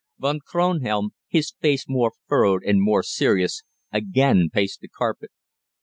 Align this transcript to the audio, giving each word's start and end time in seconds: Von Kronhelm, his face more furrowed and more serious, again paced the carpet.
Von 0.17 0.39
Kronhelm, 0.39 1.11
his 1.27 1.53
face 1.61 1.85
more 1.87 2.13
furrowed 2.27 2.63
and 2.63 2.81
more 2.81 3.03
serious, 3.03 3.61
again 3.93 4.49
paced 4.51 4.79
the 4.79 4.87
carpet. 4.87 5.29